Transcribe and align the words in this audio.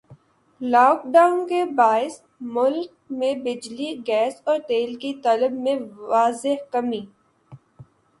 lock 0.61 1.03
Dawn 1.13 1.33
کے 1.47 1.63
باعث 1.75 2.15
ملک 2.53 2.89
میں 3.11 3.33
بجلی 3.43 3.91
گیس 4.07 4.41
اور 4.43 4.57
تیل 4.67 4.95
کی 5.01 5.13
طلب 5.23 5.51
میں 5.59 5.75
واضح 5.99 6.63
کمی 6.71 7.01